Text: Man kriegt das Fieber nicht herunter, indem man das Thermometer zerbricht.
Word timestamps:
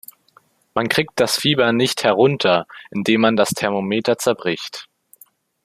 Man 0.73 0.89
kriegt 0.89 1.11
das 1.19 1.37
Fieber 1.37 1.73
nicht 1.73 2.03
herunter, 2.03 2.65
indem 2.89 3.21
man 3.21 3.35
das 3.35 3.49
Thermometer 3.51 4.17
zerbricht. 4.17 4.89